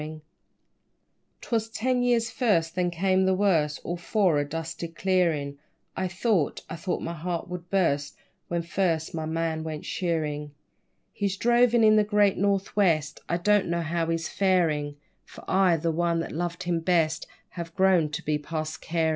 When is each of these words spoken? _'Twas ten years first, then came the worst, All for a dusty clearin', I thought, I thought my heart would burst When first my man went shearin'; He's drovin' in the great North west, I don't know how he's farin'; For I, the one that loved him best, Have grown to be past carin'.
_'Twas 1.41 1.69
ten 1.69 2.01
years 2.01 2.31
first, 2.31 2.73
then 2.73 2.89
came 2.89 3.27
the 3.27 3.35
worst, 3.35 3.79
All 3.83 3.97
for 3.97 4.39
a 4.39 4.43
dusty 4.49 4.87
clearin', 4.87 5.59
I 5.95 6.07
thought, 6.07 6.63
I 6.67 6.75
thought 6.75 7.03
my 7.03 7.13
heart 7.13 7.47
would 7.49 7.69
burst 7.69 8.15
When 8.47 8.63
first 8.63 9.13
my 9.13 9.27
man 9.27 9.63
went 9.63 9.85
shearin'; 9.85 10.53
He's 11.13 11.37
drovin' 11.37 11.83
in 11.83 11.97
the 11.97 12.03
great 12.03 12.35
North 12.39 12.75
west, 12.75 13.19
I 13.29 13.37
don't 13.37 13.67
know 13.67 13.81
how 13.83 14.07
he's 14.07 14.27
farin'; 14.27 14.95
For 15.23 15.43
I, 15.47 15.77
the 15.77 15.91
one 15.91 16.19
that 16.21 16.31
loved 16.31 16.63
him 16.63 16.79
best, 16.79 17.27
Have 17.49 17.75
grown 17.75 18.09
to 18.09 18.23
be 18.25 18.39
past 18.39 18.81
carin'. 18.81 19.09